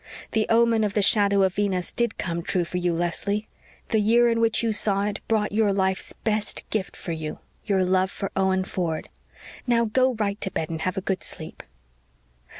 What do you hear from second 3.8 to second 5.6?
The year in which you saw it brought